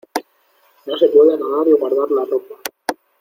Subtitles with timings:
[0.87, 2.55] No se puede nadar y guardar la ropa.